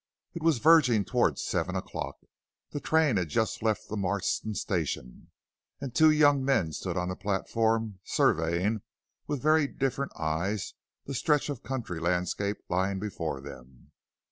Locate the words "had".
3.17-3.29